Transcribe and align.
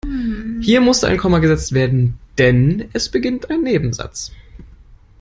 Hier 0.61 0.81
musste 0.81 1.05
ein 1.05 1.19
Komma 1.19 1.37
gesetzt 1.37 1.73
werden, 1.73 2.17
denn 2.39 2.89
es 2.91 3.09
beginnt 3.09 3.51
ein 3.51 3.61
Nebensatz. 3.61 4.31